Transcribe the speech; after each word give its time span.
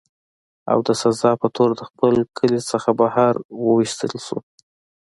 او 0.71 0.79
د 0.87 0.89
سزا 1.01 1.31
پۀ 1.39 1.47
طور 1.55 1.69
د 1.75 1.81
خپل 1.89 2.13
کلي 2.37 2.59
نه 2.71 2.91
بهر 2.99 3.33
اوويستی 3.61 4.17
شو 4.25 4.37